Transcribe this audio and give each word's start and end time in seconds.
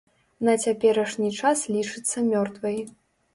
На 0.47 0.53
цяперашні 0.63 1.29
час 1.41 1.67
лічыцца 1.77 2.25
мёртвай. 2.31 2.81